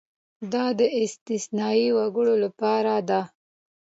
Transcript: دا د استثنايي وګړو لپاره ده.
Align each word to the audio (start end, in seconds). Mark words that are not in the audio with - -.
دا 0.53 0.65
د 0.79 0.81
استثنايي 1.03 1.89
وګړو 1.97 2.35
لپاره 2.45 2.93
ده. 3.09 3.21